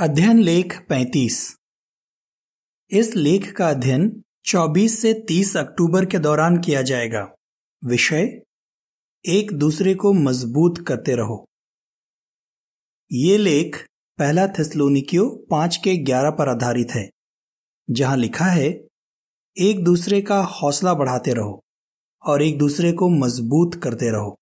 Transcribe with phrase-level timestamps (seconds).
[0.00, 1.56] अध्ययन लेख 35
[2.90, 7.34] इस लेख का अध्ययन 24 से 30 अक्टूबर के दौरान किया जाएगा।
[7.84, 8.40] विषय,
[9.24, 11.46] एक दूसरे को मज़बूत करते रहो।
[13.12, 13.86] ये लेख
[14.18, 17.10] पहला थिस्लोनिकियो पाँच के ग्यारह पर आधारित है,
[17.90, 18.88] जहाँ लिखा है,
[19.58, 21.62] एक दूसरे का हौसला बढ़ाते रहो
[22.22, 24.36] और एक दूसरे को मज़बूत करते रहो।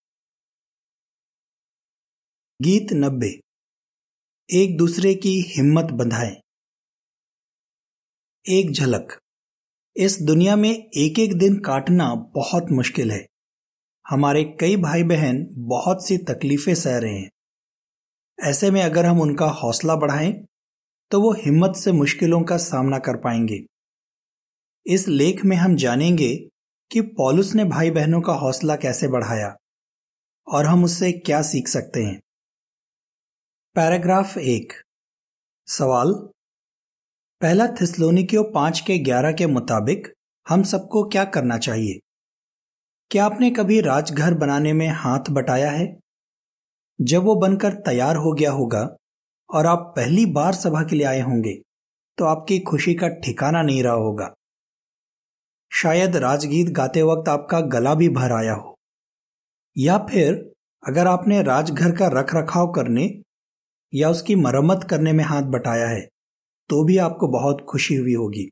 [2.63, 3.46] गीत नब्बे।
[4.49, 6.37] एक दूसरे की हिम्मत बंधाएँ।
[8.45, 9.19] एक झलक।
[9.97, 13.27] इस दुनिया में एक एक दिन काटना बहुत मुश्किल है।
[14.11, 17.31] हमारे कई भाई बहन बहुत सी तकलीफें सह रहे हैं।
[18.39, 20.33] ऐसे में अगर हम उनका हौसला बढ़ाएँ
[21.11, 23.59] तो वो हिम्मत से मुश्किलों का सामना कर पाएँगे।
[24.87, 26.35] इस लेख में हम जानेंगे
[26.91, 29.57] कि पॉलुस ने भाई बहनों का हौसला कैसे बढ़ाया
[30.47, 32.21] और हम उससे क्या सीख सकते हैं।
[33.77, 34.73] पैराग्राफ एक।
[35.69, 36.13] सवाल।
[37.41, 40.07] पहला थिस्लोनिकियो पाँच के ग्यारह के मुताबिक
[40.47, 41.99] हम सबको क्या करना चाहिए?
[43.11, 45.87] क्या आपने कभी राजघर बनाने में हाथ बटाया है?
[47.01, 48.97] जब वो बनकर तैयार हो गया होगा
[49.51, 51.55] और आप पहली बार सभा के लिए आए होंगे
[52.19, 54.35] तो आपकी खुशी का ठिकाना नहीं रहा होगा।
[55.73, 58.75] शायद राजगीत गाते वक्त आपका गला भी भर आया हो।
[59.77, 63.23] या फिर अगर आपने राजघर का रख रखाव करने
[63.93, 66.01] या उसकी मरम्मत करने में हाथ बटाया है
[66.71, 68.49] तो भी आपको बहुत खुशी हुई होगी।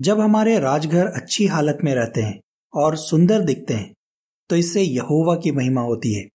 [0.00, 2.40] जब हमारे राजघर अच्छी हालत में रहते हैं
[2.74, 3.92] और सुंदर दिखते हैं
[4.50, 6.26] तो इससे यहोवा की महिमा होती है।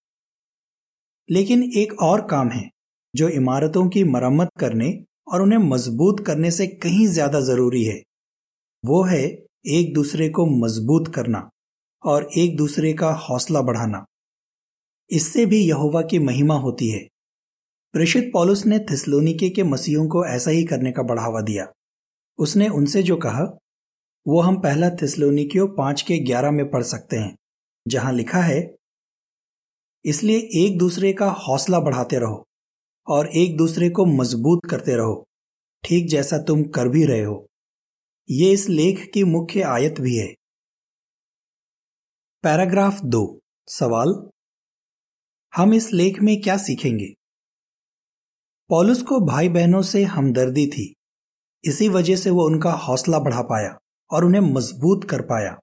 [1.30, 2.70] लेकिन एक और काम है,
[3.14, 4.92] जो इमारतों की मरम्मत करने
[5.28, 8.02] और उन्हें मज़बूत करने से कहीं ज़्यादा ज़रूरी है,
[8.84, 9.24] वो है
[9.70, 11.50] एक दूसरे को मज़बूत करना
[12.04, 14.06] और एक दूसरे का हौसला बढ़ाना।
[15.12, 17.08] इससे भी यहोवा की महिमा होती है।
[17.94, 21.66] प्रेषित पॉलुस ने थिसलोनिके के मसीहों को ऐसा ही करने का बढ़ावा दिया।
[22.40, 23.44] उसने उनसे जो कहा,
[24.26, 27.36] वो हम पहला थिस्लोनिकियो पाँच के ग्यारह में पढ़ सकते हैं,
[27.86, 28.62] जहाँ लिखा है,
[30.06, 32.44] इसलिए एक दूसरे का हौसला बढ़ाते रहो
[33.08, 35.24] और एक दूसरे को मज़बूत करते रहो,
[35.84, 37.48] ठीक जैसा तुम कर भी रहे हो।
[38.30, 40.34] ये इस लेख की मुख्य आयत भी है।
[42.44, 44.30] पैराग्राफ दो, सवाल,
[45.54, 47.14] हम इस लेख में क्या सीखेंगे?
[48.72, 50.94] पॉलुस को भाई बहनों से हमदर्दी थी।
[51.64, 53.78] इसी वजह से वो उनका हौसला बढ़ा पाया
[54.12, 55.60] और उन्हें मज़बूत कर पाया।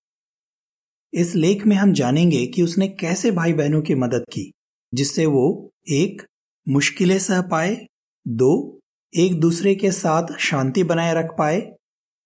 [1.15, 4.53] इस लेख में हम जानेंगे कि उसने कैसे भाई बहनों की मदद की,
[4.95, 6.23] जिससे वो एक,
[6.69, 7.87] मुश्किलें सह पाए,
[8.29, 8.81] दो,
[9.17, 11.73] एक दूसरे के साथ शांति बनाए रख पाए,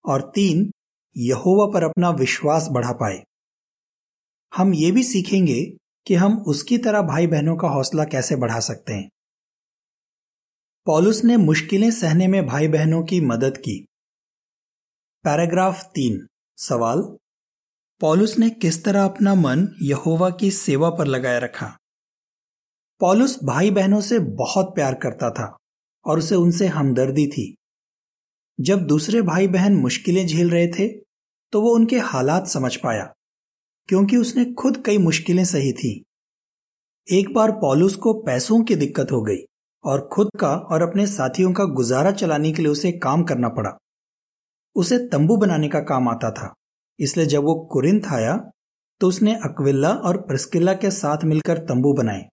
[0.05, 0.71] और तीन,
[1.17, 3.23] यहोवा पर अपना विश्वास बढ़ा पाए।
[4.55, 5.77] हम ये भी सीखेंगे
[6.07, 9.09] कि हम उसकी तरह भाई बहनों का हौसला कैसे बढ़ा सकते हैं।
[10.87, 13.75] पॉलुस ने मुश्किलें सहने में भाई बहनों की मदद की।
[15.25, 16.17] पैराग्राफ तीन।
[16.57, 17.01] सवाल,
[18.01, 21.67] पॉलुस ने किस तरह अपना मन यहोवा की सेवा पर लगाए रखा?
[23.01, 25.45] पॉलुस भाई बहनों से बहुत प्यार करता था
[26.05, 27.55] और उसे उनसे हमदर्दी थी।
[28.59, 30.87] जब दूसरे भाई बहन मुश्किलें झेल रहे थे
[31.53, 33.05] तो वो उनके हालात समझ पाया,
[33.89, 36.03] क्योंकि उसने खुद कई मुश्किलें सही थी।
[37.07, 39.43] एक बार पॉलुस को पैसों की दिक्कत हो गई।
[39.83, 43.77] और खुद का और अपने साथियों का गुजारा चलाने के लिए उसे काम करना पड़ा।
[44.75, 46.53] उसे तंबू बनाने का काम आता था।
[46.99, 48.37] इसलिए जब वो कुरिंथ आया
[49.01, 52.27] तो उसने अक्विल्ला और प्रस्किल्ला के साथ मिलकर तंबू बनाए।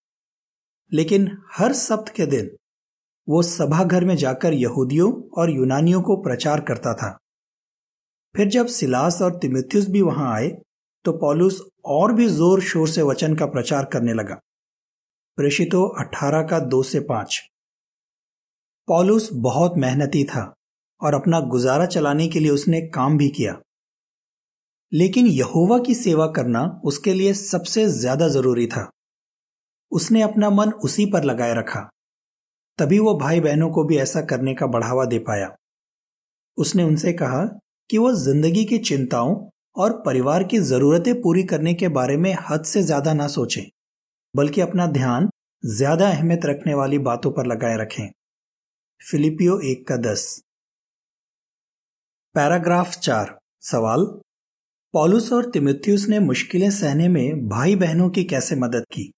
[0.93, 2.51] लेकिन हर सप्त के दिन
[3.29, 7.17] वो सभा घर में जाकर यहूदियों और यूनानियों को प्रचार करता था।
[8.35, 10.49] फिर जब सिलास और तिमिथ्युस भी वहाँ आए
[11.05, 14.39] तो पॉलुस और भी ज़ोर शोर से वचन का प्रचार करने लगा।
[15.41, 17.41] प्रेषितो अठारह का दो से पाँच।
[18.89, 20.43] पॉलुस बहुत मेहनती था
[21.01, 23.55] और अपना गुजारा चलाने के लिए उसने काम भी किया।
[24.93, 28.89] लेकिन यहोवा की सेवा करना उसके लिए सबसे ज़्यादा ज़रूरी था।
[29.93, 31.89] उसने अपना मन उसी पर लगाए रखा।
[32.79, 35.51] तभी वो भाई बहनों को भी ऐसा करने का बढ़ावा दे पाया।
[36.59, 37.45] उसने उनसे कहा
[37.91, 39.35] कि वो ज़िंदगी की चिंताओं
[39.77, 43.63] और परिवार की जरूरतें पूरी करने के बारे में हद से ज़्यादा ना सोचें।
[44.35, 45.29] बल्कि अपना ध्यान
[45.63, 48.09] ज़्यादा अहमियत रखने वाली बातों पर लगाए रखें।
[49.01, 50.43] फिलिपियो एक का दस।
[52.35, 54.05] पैराग्राफ चार। सवाल,
[54.95, 59.11] पॉलुस और तिमिथ्यूस ने मुश्किलें सहने में भाई बहनों की कैसे मदद की?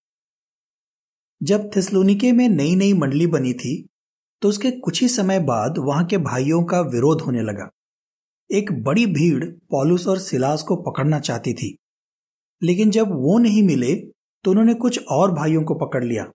[1.41, 3.75] जब थिस्लोनिके में नई नई मंडली बनी थी
[4.43, 7.69] तो उसके कुछ ही समय बाद वहाँ के भाइयों का विरोध होने लगा।
[8.51, 11.77] एक बड़ी भीड़ पॉलुस और सिलास को पकड़ना चाहती थी।
[12.63, 13.93] लेकिन जब वो नहीं मिले
[14.45, 16.31] तो उन्होंने कुछ और भाइयों को पकड़ लिया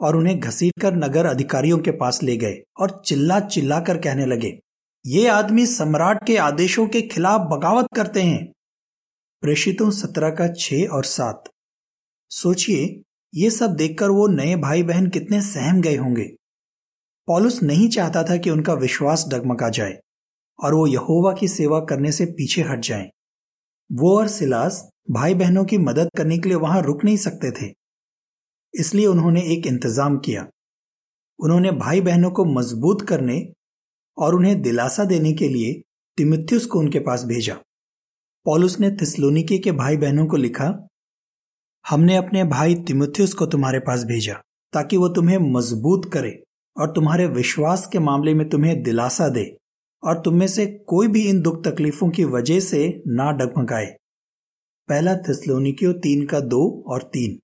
[0.00, 4.58] और उन्हें घसीटकर नगर अधिकारियों के पास ले गए और चिल्ला चिल्ला कर कहने लगे,
[5.04, 8.44] ये आदमी सम्राट के आदेशों के खिलाफ बगावत करते हैं।
[9.42, 11.44] प्रेषितों सत्रह का छह और सात।
[12.30, 13.02] सोचिए,
[13.34, 16.24] ये सब देखकर वो नए भाई बहन कितने सहम गए होंगे।
[17.28, 19.98] पॉलुस नहीं चाहता था कि उनका विश्वास डगमगा जाए
[20.58, 23.08] और वो यहोवा की सेवा करने से पीछे हट जाएँ।
[23.90, 27.72] वो और सिलास भाई बहनों की मदद करने के लिए वहाँ रुक नहीं सकते थे।
[28.74, 30.46] इसलिए उन्होंने एक इंतज़ाम किया।
[31.38, 33.40] उन्होंने भाई बहनों को मज़बूत करने
[34.18, 35.72] और उन्हें दिलासा देने के लिए
[36.18, 37.54] तिमिथ्युस को उनके पास भेजा।
[38.46, 40.66] पॉलुस ने थिस्लोनिके के भाई बहनों को लिखा,
[41.84, 44.34] हमने अपने भाई तिमुथियस को तुम्हारे पास भेजा,
[44.72, 46.32] ताकि वो तुम्हें मज़बूत करे
[46.76, 49.44] और तुम्हारे विश्वास के मामले में तुम्हें दिलासा दे
[50.02, 53.94] और तुम में से कोई भी इन दुख तकलीफों की वजह से ना डगमगाए।
[54.88, 57.38] पहला थिस्लोनिकियो तीन का दो और तीन।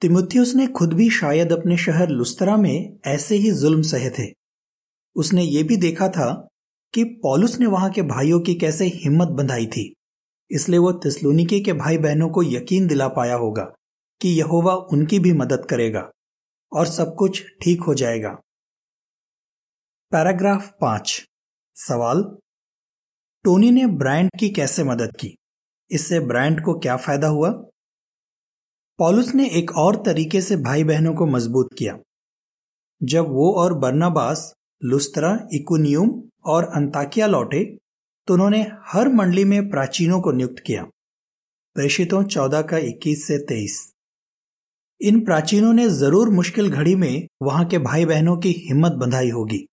[0.00, 4.32] तिमुथियस ने खुद भी शायद अपने शहर लुस्तरा में ऐसे ही जुल्म सहे थे।
[5.16, 6.48] उसने ये भी देखा था
[6.94, 9.94] कि पॉलुस ने वहाँ के भाइयों की कैसे हिम्मत बंधाई थी।
[10.50, 13.72] इसलिए वो तिस्लुनिके के भाई बहनों को यकीन दिला पाया होगा
[14.20, 16.10] कि यहोवा उनकी भी मदद करेगा
[16.72, 18.30] और सब कुछ ठीक हो जाएगा।
[20.12, 21.26] पैराग्राफ पाँच।
[21.74, 22.38] सवाल,
[23.44, 25.36] टोनी ने ब्रांड की कैसे मदद की?
[25.90, 27.50] इससे ब्रांड को क्या फ़ायदा हुआ?
[28.98, 31.98] पॉलुस ने एक और तरीके से भाई बहनों को मज़बूत किया।
[33.00, 34.52] जब वो और बर्नाबास,
[34.82, 36.10] लुस्तरा, इकुनियम
[36.44, 37.64] और अंताकिया लौटे
[38.28, 40.82] तो उन्होंने हर मंडली में प्राचीनों को नियुक्त किया।
[41.76, 43.92] प्रेषितों चौदह का इक्कीस से तेईस।
[45.00, 49.64] इन प्राचीनों ने ज़रूर मुश्किल घड़ी में वहाँ के भाई बहनों की हिम्मत बंधाई होगी।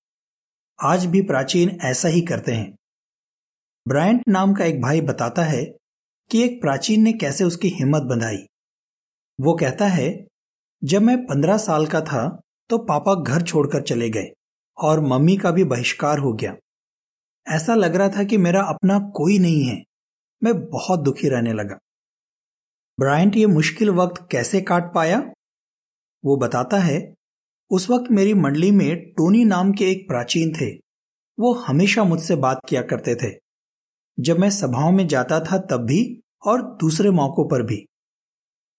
[0.80, 2.76] आज भी प्राचीन ऐसा ही करते हैं।
[3.86, 5.64] ब्रायंट नाम का एक भाई बताता है
[6.30, 8.38] कि एक प्राचीन ने कैसे उसकी हिम्मत बंधाई।
[9.40, 10.28] वो कहता है,
[10.84, 14.32] जब मैं पंद्रह साल का था तो पापा घर छोड़कर चले गए
[14.78, 16.56] और मम्मी का भी बहिष्कार हो गया।
[17.48, 19.84] ऐसा लग रहा था कि मेरा अपना कोई नहीं है।
[20.44, 21.78] मैं बहुत दुखी रहने लगा।
[23.00, 25.20] ब्रायंट, ये मुश्किल वक्त कैसे काट पाया?
[26.26, 27.14] वो बताता है,
[27.70, 30.76] उस वक्त मेरी मंडली में टोनी नाम के एक प्राचीन थे।
[31.40, 33.47] वो हमेशा मुझसे बात किया करते थे।
[34.20, 37.86] जब मैं सभाओं में जाता था तब भी और दूसरे मौकों पर भी।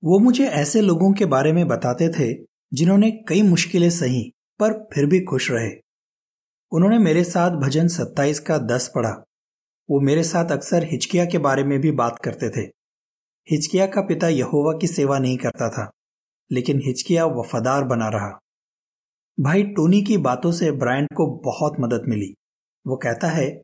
[0.03, 2.33] वो मुझे ऐसे लोगों के बारे में बताते थे
[2.73, 4.23] जिन्होंने कई मुश्किलें सही
[4.61, 5.71] पर फिर भी खुश रहे।
[6.73, 9.11] उन्होंने मेरे साथ भजन सत्ताईस का दस पढ़ा।
[9.89, 12.67] वो मेरे साथ अक्सर हिचकिया के बारे में भी बात करते थे।
[13.49, 15.91] हिचकिया का पिता यहोवा की सेवा नहीं करता था,
[16.53, 18.39] लेकिन हिचकिया वफादार बना रहा।
[19.41, 22.35] भाई टोनी की बातों से ब्रायंट को बहुत मदद मिली।
[22.87, 23.63] वो कहता है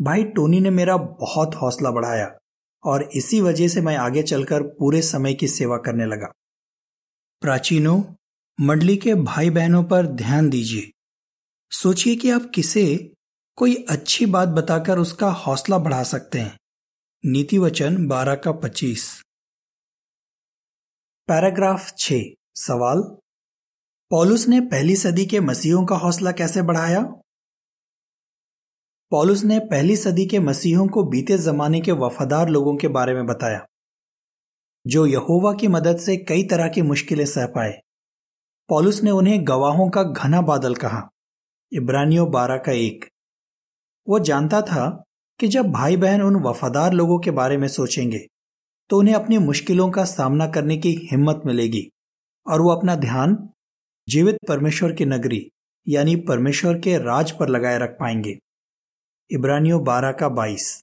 [0.00, 2.38] भाई टोनी ने मेरा बहुत हौसला बढ़ाया
[2.84, 6.32] और इसी वजह से मैं आगे चलकर पूरे समय की सेवा करने लगा।
[7.40, 8.02] प्राचीनों,
[8.60, 10.92] मंडली के भाई बहनों पर ध्यान दीजिए।
[11.70, 13.14] सोचिए कि आप किसे
[13.56, 16.58] कोई अच्छी बात बताकर उसका हौसला बढ़ा सकते हैं।
[17.26, 19.22] नीति वचन बारह का पच्चीस।
[21.28, 22.12] पैराग्राफ छ
[22.54, 23.00] सवाल?
[24.10, 27.14] पॉलुस ने पहली सदी के मसीहों का हौसला कैसे बढ़ाया?
[29.12, 33.26] पॉलुस ने पहली सदी के मसीहों को बीते जमाने के वफादार लोगों के बारे में
[33.26, 33.64] बताया,
[34.86, 37.72] जो यहोवा की मदद से कई तरह की मुश्किलें सह पाए।
[38.68, 41.02] पॉलुस ने उन्हें गवाहों का घना बादल कहा।
[41.72, 43.04] इब्रानियों बारह का एक।
[44.06, 44.88] वो जानता था
[45.40, 48.18] कि जब भाई बहन उन वफादार लोगों के बारे में सोचेंगे
[48.90, 51.82] तो उन्हें अपनी मुश्किलों का सामना करने की हिम्मत मिलेगी
[52.46, 53.36] और वो अपना ध्यान
[54.08, 55.40] जीवित परमेश्वर की नगरी,
[55.86, 58.38] यानी परमेश्वर के राज पर लगाए रख पाएँगे।
[59.30, 60.82] इब्रानियों बारह का बाईस।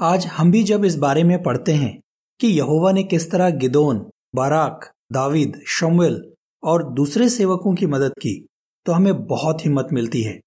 [0.00, 2.00] आज हम भी जब इस बारे में पढ़ते हैं
[2.40, 8.46] कि यहोवा ने किस तरह गिदोन, बाराक, दाविद, शमुएल और दूसरे सेवकों की मदद की
[8.86, 10.40] तो हमें बहुत हिम्मत मिलती है।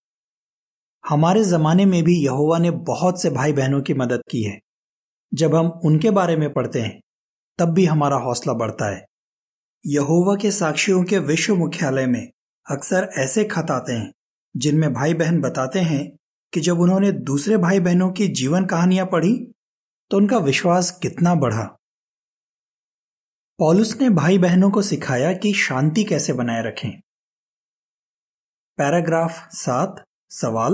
[1.10, 4.60] हमारे जमाने में भी यहोवा ने बहुत से भाई बहनों की मदद की है।
[5.34, 7.02] जब हम उनके बारे में पढ़ते हैं,
[7.60, 9.06] तब भी हमारा हौसला बढ़ता है।
[9.86, 12.32] यहोवा के साक्षियों के विश्व मुख्यालय में
[12.72, 14.12] अक्सर ऐसे खत आते हैं,
[14.58, 16.19] जिनमें भाई बहन बताते हैं
[16.54, 19.34] कि जब उन्होंने दूसरे भाई बहनों की जीवन कहानियाँ पढ़ी
[20.12, 21.64] तो उनका विश्वास कितना बढ़ा।
[23.60, 26.90] पॉलुस ने भाई बहनों को सिखाया कि शांति कैसे बनाए रखें।
[28.78, 30.74] पैराग्राफ सात, सवाल।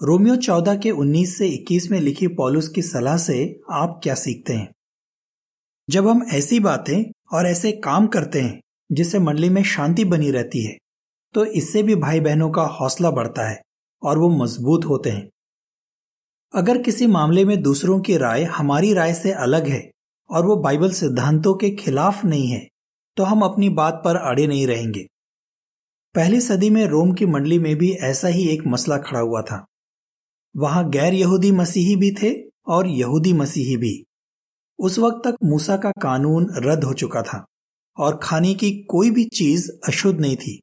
[0.00, 4.54] रोमियो चौदह के उन्नीस से इक्कीस में लिखी पॉलुस की सलाह से आप क्या सीखते
[4.54, 4.72] हैं?
[5.88, 8.60] जब हम ऐसी बातें और ऐसे काम करते हैं,
[8.92, 10.76] जिससे मंडली में शांति बनी रहती है
[11.34, 13.62] तो इससे भी भाई बहनों का हौसला बढ़ता है।
[14.06, 15.28] और वो मज़बूत होते हैं।
[16.54, 19.82] अगर किसी मामले में दूसरों की राय हमारी राय से अलग है
[20.30, 22.66] और वो बाइबल सिद्धांतों के खिलाफ नहीं है
[23.16, 25.06] तो हम अपनी बात पर अड़े नहीं रहेंगे।
[26.14, 29.64] पहली सदी में रोम की मंडली में भी ऐसा ही एक मसला खड़ा हुआ था।
[30.54, 32.32] वहाँ गैर यहूदी मसीही भी थे
[32.68, 33.92] और यहूदी मसीही भी।
[34.78, 37.44] उस वक्त तक मूसा का कानून रद्द हो चुका था
[37.96, 40.60] और खाने की कोई भी चीज़ अशुद्ध नहीं थी।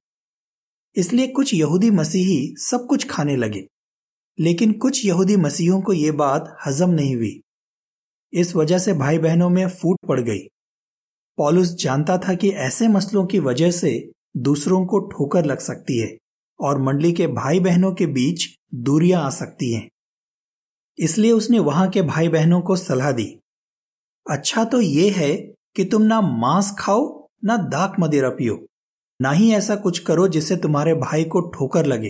[0.95, 3.67] इसलिए कुछ यहूदी मसीही सब कुछ खाने लगे।
[4.39, 7.41] लेकिन कुछ यहूदी मसीहों को यह बात हजम नहीं हुई।
[8.33, 10.39] इस वजह से भाई बहनों में फूट पड़ गई।
[11.38, 16.17] पॉलुस जानता था कि ऐसे मसलों की वजह से दूसरों को ठोकर लग सकती है
[16.59, 19.89] और मंडली के भाई बहनों के बीच दूरियाँ आ सकती हैं।
[21.00, 23.39] इसलिए उसने वहाँ के भाई बहनों को सलाह दी।
[24.29, 25.38] अच्छा तो यह है
[25.75, 28.67] कि तुम ना मांस खाओ, ना दाक मदिरा पियो।
[29.23, 32.09] ना ही ऐसा कुछ करो जिससे तुम्हारे भाई को ठोकर लगे।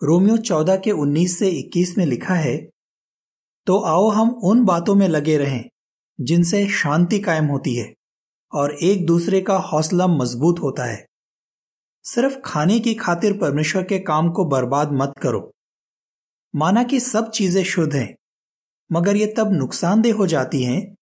[0.00, 2.56] रोमियो चौदह के उन्नीस से इक्कीस में लिखा है
[3.66, 5.64] तो आओ हम उन बातों में लगे रहें,
[6.18, 7.92] जिनसे शांति कायम होती है,
[8.52, 11.04] और एक दूसरे का हौसला मज़बूत होता है।
[12.04, 15.50] सिर्फ़ खाने की खातिर परमेश्वर के काम को बर्बाद मत करो।
[16.54, 18.14] माना कि सब चीज़ें शुद्ध हैं,
[18.90, 20.94] मगर ये तब नुकसानदेह हो जाती हैं,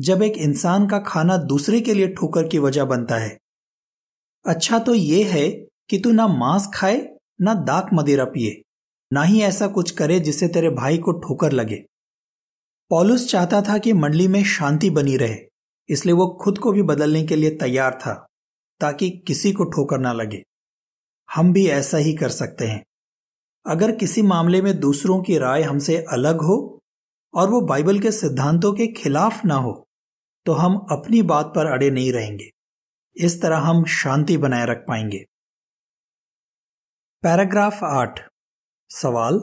[0.00, 3.36] जब एक इंसान का खाना दूसरे के लिए ठोकर की वजह बनता है।
[4.44, 5.48] अच्छा तो ये है
[5.90, 6.96] कि तू ना मांस खाए,
[7.40, 8.62] ना दाक मदिरा पिए,
[9.10, 11.84] ना ही ऐसा कुछ करे जिससे तेरे भाई को ठोकर लगे।
[12.90, 15.36] पॉलुस चाहता था कि मंडली में शांति बनी रहे,
[15.88, 18.14] इसलिए वो खुद को भी बदलने के लिए तैयार था,
[18.80, 20.42] ताकि किसी को ठोकर ना लगे।
[21.28, 22.82] हम भी ऐसा ही कर सकते हैं।
[23.66, 26.78] अगर किसी मामले में दूसरों की राय हमसे अलग हो
[27.34, 29.72] और वो बाइबल के सिद्धांतों के खिलाफ ना हो
[30.46, 32.50] तो हम अपनी बात पर अड़े नहीं रहेंगे।
[33.18, 35.24] इस तरह हम शांति बनाए रख पाएँगे।
[37.22, 38.20] पैराग्राफ आठ।
[38.90, 39.40] सवाल।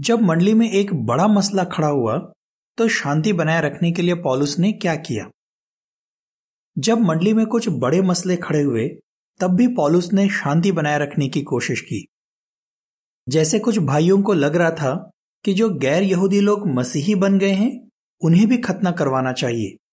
[0.00, 2.32] जब मंडली में एक बड़ा मसला खड़ा हुआ
[2.78, 5.30] तो शांति बनाए रखने के लिए पॉलुस ने क्या किया?
[6.78, 8.88] जब मंडली में कुछ बड़े मसले खड़े हुए,
[9.40, 12.06] तब भी पॉलुस ने शांति बनाए रखने की कोशिश की।
[13.28, 15.10] जैसे कुछ भाइयों को लग रहा था
[15.44, 17.88] कि जो गैर यहूदी लोग मसीही बन गए हैं,
[18.24, 19.87] उन्हें भी खतना करवाना चाहिए।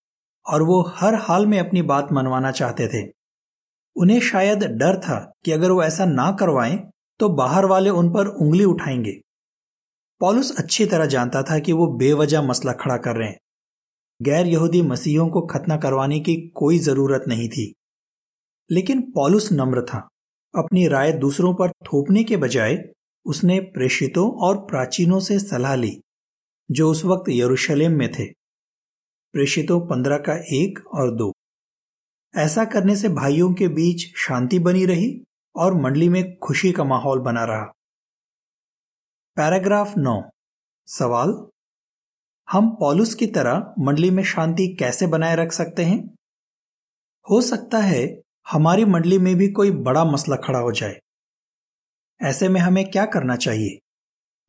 [0.48, 3.12] और वो हर हाल में अपनी बात मनवाना चाहते थे।
[3.96, 8.26] उन्हें शायद डर था कि अगर वो ऐसा ना करवाएँ तो बाहर वाले उन पर
[8.26, 9.20] उंगली उठाएँगे।
[10.20, 13.38] पॉलुस अच्छी तरह जानता था कि वो बेवजह मसला खड़ा कर रहे हैं।
[14.22, 17.74] गैर यहूदी मसीहों को खतना करवाने की कोई ज़रूरत नहीं थी।
[18.70, 20.08] लेकिन पॉलुस नम्र था।
[20.58, 22.78] अपनी राय दूसरों पर थोपने के बजाय
[23.24, 26.02] उसने प्रेषितों और प्राचीनों से सलाह ली,
[26.70, 28.24] जो उस वक्त यरूशलेम में थे।
[29.32, 31.32] प्रेषितों पंद्रह का एक और दो।
[32.36, 35.24] ऐसा करने से भाइयों के बीच शांति बनी रही
[35.56, 37.72] और मंडली में खुशी का माहौल बना रहा।
[39.36, 40.22] पैराग्राफ नौ।
[40.86, 41.46] सवाल,
[42.50, 46.16] हम पॉलुस की तरह मंडली में शांति कैसे बनाए रख सकते हैं?
[47.30, 51.00] हो सकता है हमारी मंडली में भी कोई बड़ा मसला खड़ा हो जाए।
[52.22, 53.78] ऐसे में हमें क्या करना चाहिए?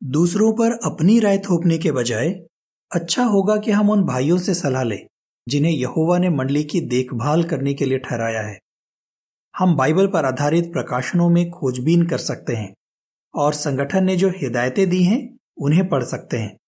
[0.04, 2.46] दूसरों पर अपनी राय थोपने के बजाय
[2.94, 5.06] अच्छा होगा कि हम उन भाइयों से सलाह लें,
[5.48, 8.58] जिन्हें यहोवा ने मंडली की देखभाल करने के लिए ठहराया है।
[9.56, 12.74] हम बाइबल पर आधारित प्रकाशनों में खोजबीन कर सकते हैं,
[13.34, 16.58] और संगठन ने जो हिदायतें दी हैं, उन्हें पढ़ सकते हैं।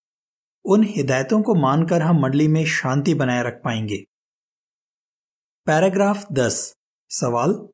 [0.65, 4.05] उन हिदायतों को मानकर हम मंडली में शांति बनाए रख पाएँगे।
[5.67, 6.75] पैराग्राफ दस,
[7.11, 7.69] सवाल।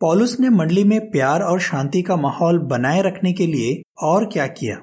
[0.00, 4.46] पॉलुस ने मंडली में प्यार और शांति का माहौल बनाए रखने के लिए और क्या
[4.46, 4.82] किया?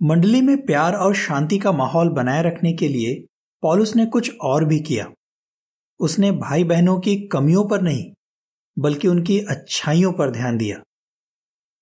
[0.00, 3.14] मंडली में प्यार और शांति का माहौल बनाए रखने के लिए
[3.62, 5.06] पॉलुस ने कुछ और भी किया।
[6.00, 8.04] उसने भाई बहनों की कमियों पर नहीं,
[8.76, 10.80] बल्कि उनकी अच्छाइयों पर ध्यान दिया।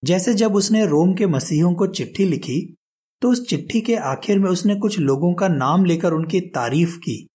[0.03, 2.61] जैसे जब उसने रोम के मसीहों को चिट्ठी लिखी
[3.23, 7.27] तो उस चिट्ठी के आखिर में उसने कुछ लोगों का नाम लेकर उनकी तारीफ़ की,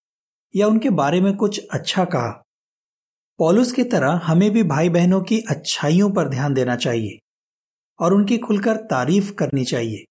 [0.53, 2.29] या उनके बारे में कुछ अच्छा कहा।
[3.39, 7.17] पॉलुस की तरह हमें भी भाई बहनों की अच्छाइयों पर ध्यान देना चाहिए,
[7.99, 10.05] और उनकी खुलकर तारीफ़ करनी चाहिए।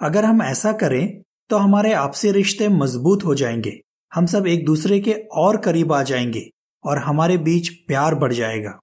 [0.00, 3.70] अगर हम ऐसा करें तो हमारे आपसी रिश्ते मज़बूत हो जाएँगे।
[4.12, 6.42] हम सब एक दूसरे के और करीब आ जाएँगे
[6.84, 8.78] और हमारे बीच प्यार बढ़ जाएगा।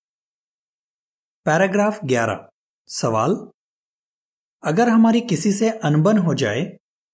[1.46, 2.48] पैराग्राफ 11
[2.90, 3.36] सवाल?
[4.64, 6.66] अगर हमारी किसी से अनबन हो जाए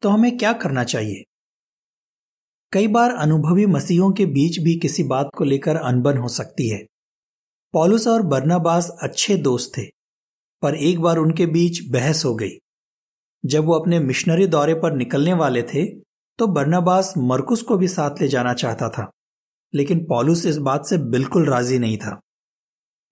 [0.01, 1.23] तो हमें क्या करना चाहिए?
[2.71, 6.85] कई बार अनुभवी मसीहों के बीच भी किसी बात को लेकर अनबन हो सकती है।
[7.73, 9.85] पॉलुस और बर्नाबास अच्छे दोस्त थे,
[10.63, 12.57] पर एक बार उनके बीच बहस हो गई।
[13.43, 15.85] जब वो अपने मिशनरी दौरे पर निकलने वाले थे
[16.39, 19.09] तो बर्नाबास मरकुस को भी साथ ले जाना चाहता था,
[19.73, 22.19] लेकिन पॉलुस इस बात से बिल्कुल राज़ी नहीं था।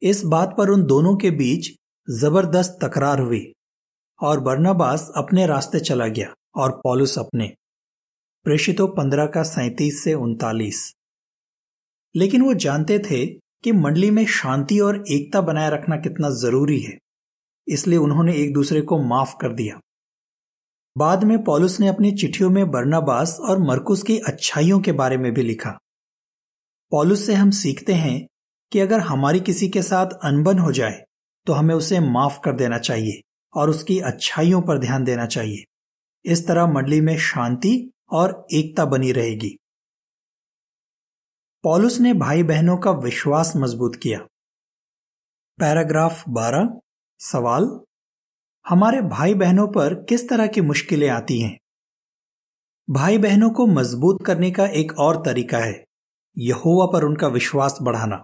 [0.02, 1.70] इस बात पर उन दोनों के बीच
[2.08, 3.42] ज़बरदस्त तकरार हुई
[4.20, 7.48] और बर्नाबास अपने रास्ते चला गया और पॉलुस अपने।
[8.46, 10.92] प्रेषितों पंद्रह का सैतीस से उनतालीस।
[12.16, 13.26] लेकिन वो जानते थे
[13.64, 16.98] कि मंडली में शांति और एकता बनाए रखना कितना ज़रूरी है,
[17.68, 19.80] इसलिए उन्होंने एक दूसरे को माफ़ कर दिया।
[20.98, 25.34] बाद में पॉलुस ने अपनी चिट्ठियों में बर्नाबास और मरकुस की अच्छाइयों के बारे में
[25.34, 25.80] भी लिखा।
[26.92, 28.28] पॉलुस से हम सीखते हैं
[28.72, 31.06] कि अगर हमारी किसी के साथ अनबन हो जाए
[31.46, 33.22] तो हमें उसे माफ़ कर देना चाहिए
[33.54, 35.64] और उसकी अच्छाइयों पर ध्यान देना चाहिए।
[36.26, 39.58] इस तरह मंडली में शांति और एकता बनी रहेगी।
[41.64, 44.20] पॉलुस ने भाई बहनों का विश्वास मज़बूत किया।
[45.60, 46.80] पैराग्राफ 12
[47.20, 47.80] सवाल
[48.70, 51.58] हमारे भाई बहनों पर किस तरह की मुश्किलें आती हैं?
[52.88, 55.84] भाई बहनों को मज़बूत करने का एक और तरीका है,
[56.38, 58.24] यहोवा पर उनका विश्वास बढ़ाना।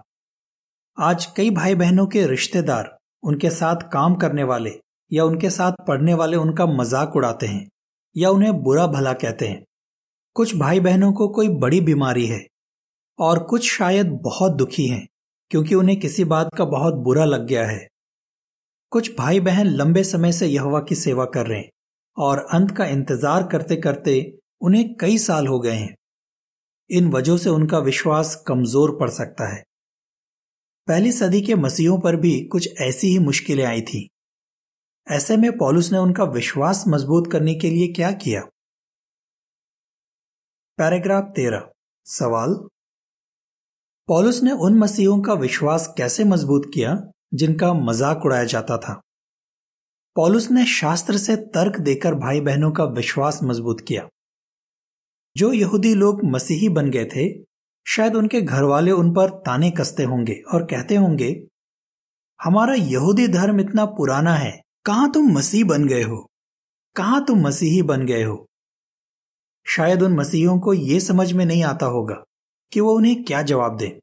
[0.98, 2.90] आज कई भाई बहनों के रिश्तेदार
[3.22, 4.74] उनके साथ काम करने वाले
[5.10, 7.68] या उनके साथ पढ़ने वाले उनका मज़ाक उड़ाते हैं
[8.16, 9.62] या उन्हें बुरा भला कहते हैं।
[10.36, 12.40] कुछ भाई बहनों को कोई बड़ी बीमारी है
[13.18, 15.06] और कुछ शायद बहुत दुखी हैं,
[15.50, 17.86] क्योंकि उन्हें किसी बात का बहुत बुरा लग गया है।
[18.92, 21.70] कुछ भाई बहन लंबे समय से यहवा की सेवा कर रहे हैं
[22.16, 25.94] और अंत का इंतज़ार करते करते उन्हें कई साल हो गए हैं।
[26.90, 29.62] इन वजहों से उनका विश्वास कमज़ोर पड़ सकता है।
[30.88, 34.08] पहली सदी के मसीहों पर भी कुछ ऐसी ही मुश्किलें आई थी।
[35.06, 38.40] ऐसे में पॉलुस ने उनका विश्वास मज़बूत करने के लिए क्या किया?
[40.78, 41.68] पैराग्राफ तेरह,
[42.04, 42.54] सवाल?
[44.08, 47.12] पॉलुस ने उन मसीहों का विश्वास कैसे मज़बूत किया?
[47.34, 49.00] जिनका मज़ाक उड़ाया जाता था।
[50.16, 54.08] पॉलुस ने शास्त्र से तर्क देकर भाई बहनों का विश्वास मज़बूत किया।
[55.36, 57.44] जो यहूदी लोग मसीही बन गए थे,
[57.86, 61.46] शायद उनके घर वाले उन पर ताने कसते होंगे और कहते होंगे,
[62.42, 66.30] हमारा यहूदी धर्म इतना पुराना है, कहाँ तुम मसीह बन गए हो?
[66.96, 68.46] कहाँ तुम मसीही बन गए हो?
[69.66, 72.24] शायद उन मसीहों को यह समझ में नहीं आता होगा
[72.72, 73.98] कि वो उन्हें क्या जवाब दें।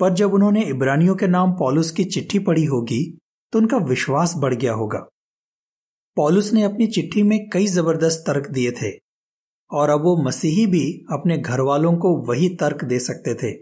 [0.00, 3.02] पर जब उन्होंने इब्रानियों के नाम पॉलुस की चिट्ठी पढ़ी होगी
[3.52, 4.98] तो उनका विश्वास बढ़ गया होगा।
[6.16, 8.90] पॉलुस ने अपनी चिट्ठी में कई ज़बरदस्त तर्क दिए थे,
[9.70, 13.52] और अब वो मसीही भी अपने घर वालों को वही तर्क दे सकते थे।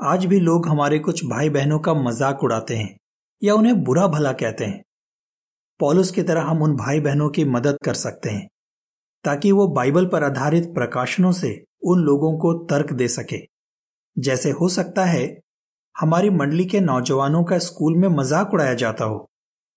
[0.00, 2.96] आज भी लोग हमारे कुछ भाई बहनों का मज़ाक उड़ाते हैं,
[3.42, 4.82] या उन्हें बुरा भला कहते हैं।
[5.80, 8.46] पॉलुस की तरह हम उन भाई बहनों की मदद कर सकते हैं,
[9.24, 11.54] ताकि वो बाइबल पर आधारित प्रकाशनों से
[11.84, 13.44] उन लोगों को तर्क दे सके।
[14.16, 15.26] जैसे हो सकता है,
[15.96, 19.18] हमारी मंडली के नौजवानों का स्कूल में मज़ाक उड़ाया जाता हो,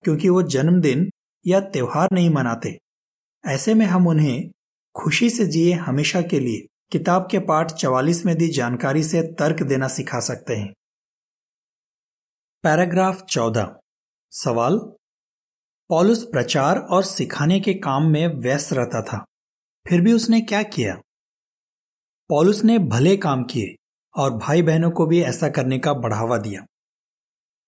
[0.06, 1.10] क्योंकि वो जन्मदिन
[1.46, 2.78] या त्योहार नहीं मनाते।
[3.44, 4.50] ऐसे में हम उन्हें
[4.96, 9.64] खुशी से जिए हमेशा के लिए किताब के पाठ चवालीस में दी जानकारी से तर्क
[9.64, 10.74] देना सिखा सकते हैं।
[12.64, 13.76] पैराग्राफ चौदह।
[14.34, 14.78] सवाल?
[15.90, 19.24] पॉलुस प्रचार और सिखाने के काम में व्यस्त रहता था,
[19.86, 20.96] फिर भी उसने क्या किया?
[22.30, 23.76] पॉलुस ने भले काम किए
[24.16, 26.66] और भाई बहनों को भी ऐसा करने का बढ़ावा दिया।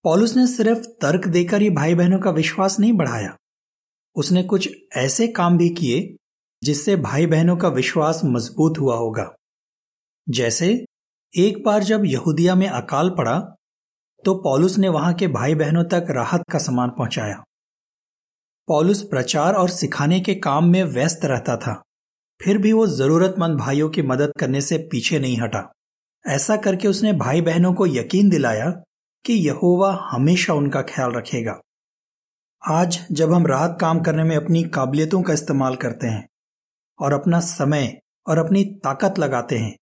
[0.03, 3.37] पॉलुस ने सिर्फ़ तर्क देकर ही भाई बहनों का विश्वास नहीं बढ़ाया।
[4.15, 6.15] उसने कुछ ऐसे काम भी किए
[6.63, 9.35] जिससे भाई बहनों का विश्वास मज़बूत हुआ होगा।
[10.29, 10.85] जैसे,
[11.37, 13.53] एक बार जब यहूदिया में अकाल पड़ा
[14.25, 17.43] तो पॉलुस ने वहाँ के भाई बहनों तक राहत का सामान पहुँचाया।
[18.67, 21.83] पॉलुस प्रचार और सिखाने के काम में व्यस्त रहता था।
[22.43, 25.71] फिर भी वो जरूरतमंद भाइयों की मदद करने से पीछे नहीं हटा।
[26.27, 28.69] ऐसा करके उसने भाई बहनों को यकीन दिलाया
[29.25, 31.59] कि यहोवा हमेशा उनका ख्याल रखेगा।
[32.61, 36.27] आज जब हम रात काम करने में अपनी काबिलियतों का इस्तेमाल करते हैं
[36.99, 39.75] और अपना समय और अपनी ताकत लगाते हैं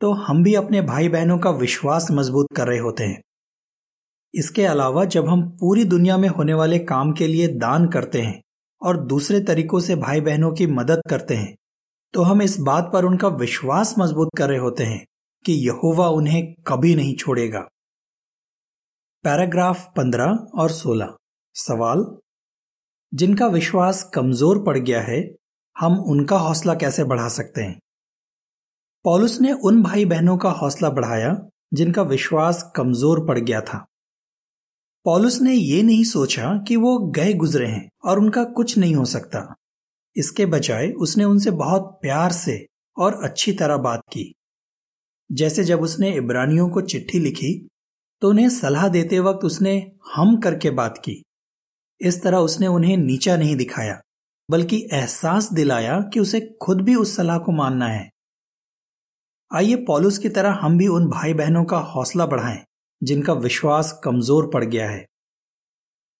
[0.00, 3.20] तो हम भी अपने भाई बहनों का विश्वास मज़बूत कर रहे होते हैं।
[4.34, 8.40] इसके अलावा जब हम पूरी दुनिया में होने वाले काम के लिए दान करते हैं
[8.82, 11.54] और दूसरे तरीकों से भाई बहनों की मदद करते हैं
[12.14, 15.04] तो हम इस बात पर उनका विश्वास मज़बूत कर रहे होते हैं
[15.46, 17.60] कि यहोवा उन्हें कभी नहीं छोड़ेगा।
[19.24, 21.16] पैराग्राफ पंद्रह और सोलह।
[21.54, 22.18] सवाल,
[23.14, 25.34] जिनका विश्वास कमज़ोर पड़ गया है,
[25.78, 27.80] हम उनका हौसला कैसे बढ़ा सकते हैं?
[29.04, 31.36] पॉलुस ने उन भाई बहनों का हौसला बढ़ाया,
[31.74, 33.86] जिनका विश्वास कमज़ोर पड़ गया था।
[35.04, 39.04] पॉलुस ने यह नहीं सोचा कि वो गए गुजरे हैं और उनका कुछ नहीं हो
[39.04, 39.54] सकता।
[40.16, 42.66] इसके बजाय उसने उनसे बहुत प्यार से
[42.98, 44.34] और अच्छी तरह बात की।
[45.30, 47.52] जैसे जब उसने इब्रानियों को चिट्ठी लिखी
[48.22, 49.74] तो उन्हें सलाह देते वक्त उसने
[50.14, 51.22] हम करके बात की।
[52.00, 54.00] इस तरह उसने उन्हें नीचा नहीं दिखाया,
[54.48, 58.08] बल्कि एहसास दिलाया कि उसे खुद भी उस सलाह को मानना है।
[59.50, 62.62] आइए पॉलुस की तरह हम भी उन भाई बहनों का हौसला बढ़ाएँ,
[63.02, 65.04] जिनका विश्वास कमज़ोर पड़ गया है।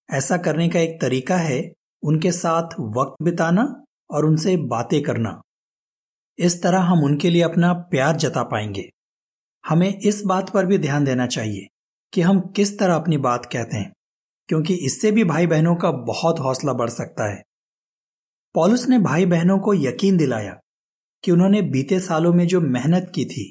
[0.08, 1.60] ऐसा करने का एक तरीका है
[2.02, 3.64] उनके साथ वक्त बिताना
[4.10, 5.40] और उनसे बातें करना।
[6.38, 8.88] इस तरह हम उनके लिए अपना प्यार जता पाएँगे।
[9.64, 11.66] हमें इस बात पर भी ध्यान देना चाहिए
[12.12, 13.92] कि हम किस तरह अपनी बात कहते हैं,
[14.48, 17.42] क्योंकि इससे भी भाई बहनों का बहुत हौसला बढ़ सकता है।
[18.54, 20.58] पॉलुस ने भाई बहनों को यकीन दिलाया
[21.24, 23.50] कि उन्होंने बीते सालों में जो मेहनत की थी,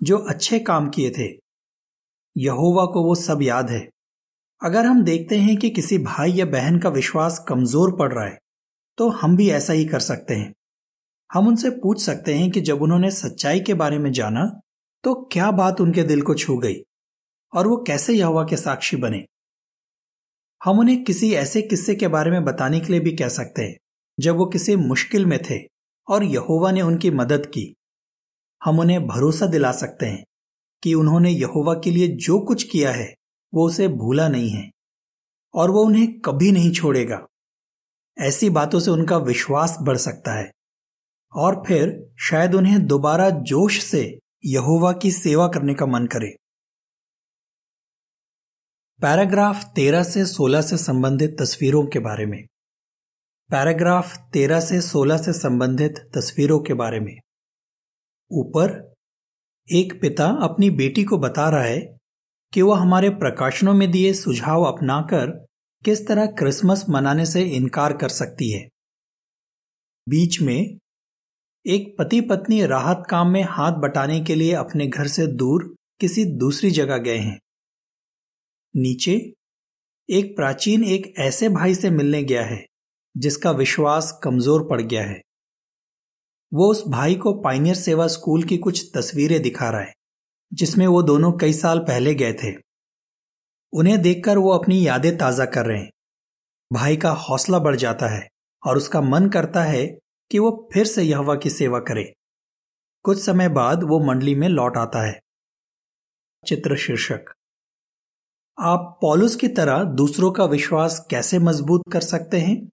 [0.00, 1.28] जो अच्छे काम किए थे,
[2.36, 3.88] यहोवा को वो सब याद है।
[4.62, 8.38] अगर हम देखते हैं कि किसी भाई या बहन का विश्वास कमज़ोर पड़ रहा है
[8.98, 10.52] तो हम भी ऐसा ही कर सकते हैं।
[11.30, 14.44] हम उनसे पूछ सकते हैं कि जब उन्होंने सच्चाई के बारे में जाना
[15.04, 16.74] तो क्या बात उनके दिल को छू गई?
[17.54, 19.26] और वो कैसे यहोवा के साक्षी बने?
[20.64, 23.76] हम उन्हें किसी ऐसे किस्से के बारे में बताने के लिए भी कह सकते हैं,
[24.20, 25.58] जब वो किसी मुश्किल में थे
[26.08, 27.76] और यहोवा ने उनकी मदद की।
[28.64, 30.24] हम उन्हें भरोसा दिला सकते हैं
[30.82, 33.14] कि उन्होंने यहोवा के लिए जो कुछ किया है,
[33.54, 34.70] वो उसे भूला नहीं है
[35.54, 37.26] और वो उन्हें कभी नहीं छोड़ेगा।
[38.18, 40.52] ऐसी बातों से उनका विश्वास बढ़ सकता है
[41.32, 46.36] और फिर शायद उन्हें दोबारा जोश से यहोवा की सेवा करने का मन करे।
[49.02, 52.46] पैराग्राफ तेरह से सोलह से संबंधित तस्वीरों के बारे में।
[53.50, 57.18] पैराग्राफ तेरह से सोलह से संबंधित तस्वीरों के बारे में।
[58.30, 58.94] ऊपर,
[59.72, 61.98] एक पिता अपनी बेटी को बता रहा है
[62.52, 65.46] कि वह हमारे प्रकाशनों में दिए सुझाव अपनाकर
[65.84, 68.68] किस तरह क्रिसमस मनाने से इनकार कर सकती है।
[70.08, 70.78] बीच में
[71.66, 76.24] एक पति पत्नी राहत काम में हाथ बटाने के लिए अपने घर से दूर किसी
[76.24, 77.38] दूसरी जगह गए हैं।
[78.76, 79.32] नीचे,
[80.08, 82.66] एक प्राचीन एक ऐसे भाई से मिलने गया है,
[83.16, 85.20] जिसका विश्वास कमज़ोर पड़ गया है।
[86.52, 89.92] वो उस भाई को पाइनियर सेवा स्कूल की कुछ तस्वीरें दिखा रहा है,
[90.52, 92.54] जिसमें वो दोनों कई साल पहले गए थे।
[93.72, 95.90] उन्हें देखकर वो अपनी यादें ताज़ा कर रहे हैं।
[96.72, 98.28] भाई का हौसला बढ़ जाता है
[98.62, 100.01] और उसका मन करता है
[100.32, 102.14] कि वो फिर से यहवा की सेवा करे।
[103.02, 105.20] कुछ समय बाद वो मंडली में लौट आता है।
[106.46, 107.24] चित्र शीर्षक।
[108.60, 112.70] आप पॉलुस की तरह दूसरों का विश्वास कैसे मज़बूत कर सकते हैं?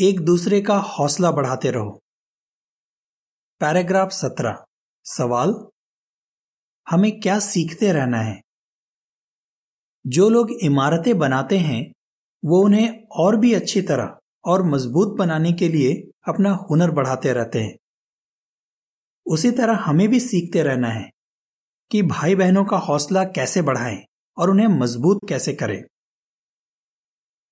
[0.00, 2.00] एक दूसरे का हौसला बढ़ाते रहो।
[3.60, 4.64] पैराग्राफ सत्रह।
[5.04, 5.66] सवाल?
[6.90, 8.42] हमें क्या सीखते रहना है?
[10.06, 11.92] जो लोग इमारतें बनाते हैं,
[12.44, 17.58] वो उन्हें और भी अच्छी तरह और मज़बूत बनाने के लिए अपना हुनर बढ़ाते रहते
[17.58, 17.78] हैं।
[19.26, 21.10] उसी तरह हमें भी सीखते रहना है
[21.90, 24.04] कि भाई बहनों का हौसला कैसे बढ़ाएँ
[24.38, 25.84] और उन्हें मज़बूत कैसे करें।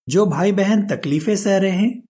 [0.08, 2.02] जो भाई बहन तकलीफें सह रहे हैं,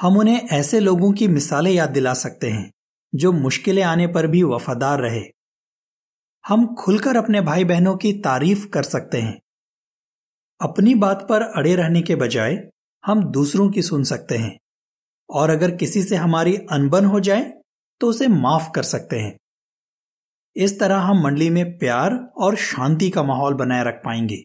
[0.00, 2.72] हम उन्हें ऐसे लोगों की मिसालें याद दिला सकते हैं,
[3.14, 5.22] जो मुश्किलें आने पर भी वफादार रहे।
[6.46, 9.40] हम खुलकर अपने भाई बहनों की तारीफ़ कर सकते हैं।
[10.60, 12.70] अपनी बात पर अड़े रहने के बजाय
[13.06, 14.58] हम दूसरों की सुन सकते हैं।
[15.30, 17.52] और अगर किसी से हमारी अनबन हो जाए
[18.00, 19.36] तो उसे माफ़ कर सकते हैं।
[20.56, 24.42] इस तरह हम मंडली में प्यार और शांति का माहौल बनाए रख पाएँगे।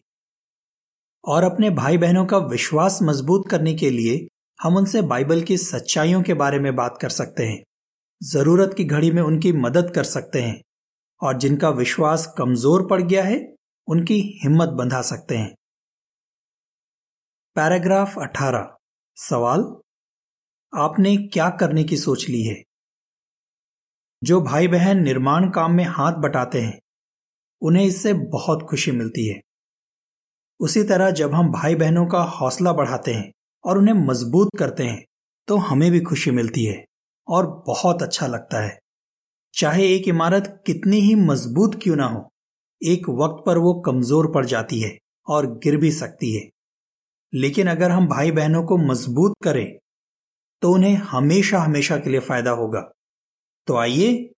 [1.24, 4.26] और अपने भाई बहनों का विश्वास मज़बूत करने के लिए
[4.62, 7.62] हम उनसे बाइबल की सच्चाइयों के बारे में बात कर सकते हैं।
[8.22, 10.60] ज़रूरत की घड़ी में उनकी मदद कर सकते हैं।
[11.22, 13.54] और जिनका विश्वास कमज़ोर पड़ गया है,
[13.88, 15.54] उनकी हिम्मत बंधा सकते हैं।
[17.56, 18.78] पैराग्राफ 18
[19.16, 19.60] सवाल,
[20.72, 22.54] आपने क्या करने की सोच ली है?
[24.22, 26.78] जो भाई बहन निर्माण काम में हाथ बटाते हैं,
[27.62, 29.40] उन्हें इससे बहुत खुशी मिलती है।
[30.60, 33.30] उसी तरह जब हम भाई बहनों का हौसला बढ़ाते हैं
[33.64, 35.04] और उन्हें मज़बूत करते हैं
[35.48, 36.84] तो हमें भी खुशी मिलती है
[37.28, 38.78] और बहुत अच्छा लगता है।
[39.54, 42.28] चाहे एक इमारत कितनी ही मज़बूत क्यों ना हो,
[42.82, 46.48] एक वक्त पर वो कमज़ोर पड़ जाती है और गिर भी सकती है।
[47.34, 49.78] लेकिन अगर हम भाई बहनों को मज़बूत करें
[50.62, 52.80] तो उन्हें हमेशा हमेशा के लिए फ़ायदा होगा।
[53.66, 54.32] तो आइए,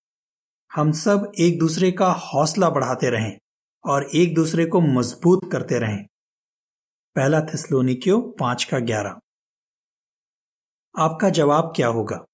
[0.74, 3.38] हम सब एक दूसरे का हौसला बढ़ाते रहें
[3.84, 6.04] और एक दूसरे को मज़बूत करते रहें।
[7.16, 9.20] पहला थिस्लोनिकियो पाँच का ग्यारह।
[10.94, 12.24] आपका जवाब क्या होगा?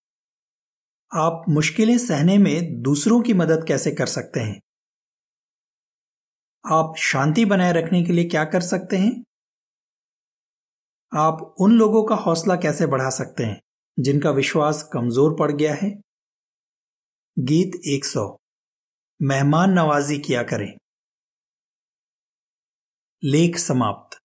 [1.13, 4.61] आप मुश्किलें सहने में दूसरों की मदद कैसे कर सकते हैं?
[6.65, 9.25] आप शांति बनाए रखने के लिए क्या कर सकते हैं?
[11.15, 13.61] आप उन लोगों का हौसला कैसे बढ़ा सकते हैं,
[13.99, 15.91] जिनका विश्वास कमज़ोर पड़ गया है?
[17.39, 18.39] गीत 100
[19.23, 20.77] मेहमान नवाजी किया करें।
[23.25, 24.20] लेख समाप्त।